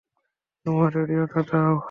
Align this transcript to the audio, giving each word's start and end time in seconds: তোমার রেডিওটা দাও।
তোমার 0.65 0.89
রেডিওটা 0.95 1.41
দাও। 1.49 1.75